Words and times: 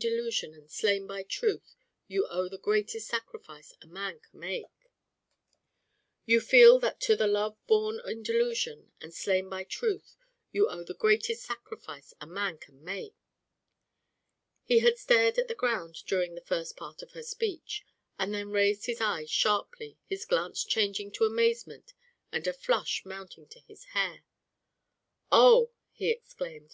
And 0.00 0.04
now 0.04 1.18
you 6.24 6.40
feel 6.40 6.78
that 6.78 7.00
to 7.00 7.16
the 7.16 7.26
love 7.26 7.56
born 7.66 8.00
in 8.06 8.22
delusion 8.22 8.92
and 9.00 9.12
slain 9.12 9.48
by 9.48 9.64
truth 9.64 10.16
you 10.52 10.68
owe 10.68 10.84
the 10.84 10.94
greatest 10.94 11.36
sacrifice 11.44 12.14
a 12.20 12.26
man 12.28 12.54
can 12.60 12.74
make." 12.78 13.10
He 14.62 14.78
had 14.78 14.98
stared 14.98 15.36
at 15.36 15.48
the 15.48 15.56
ground 15.56 15.96
during 16.06 16.36
the 16.36 16.42
first 16.46 16.76
part 16.76 17.02
of 17.02 17.10
her 17.14 17.24
speech, 17.24 17.84
and 18.20 18.32
then 18.32 18.50
raised 18.52 18.86
his 18.86 19.00
eyes 19.00 19.30
sharply, 19.32 19.98
his 20.06 20.24
glance 20.24 20.62
changing 20.62 21.10
to 21.10 21.24
amazement 21.24 21.92
and 22.30 22.46
a 22.46 22.52
flush 22.52 23.04
mounting 23.04 23.48
to 23.48 23.58
his 23.66 23.82
hair. 23.94 24.22
"Oh!" 25.32 25.72
he 25.90 26.10
exclaimed. 26.12 26.66